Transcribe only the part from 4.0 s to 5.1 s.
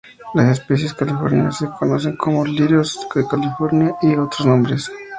y otros nombres, e.g.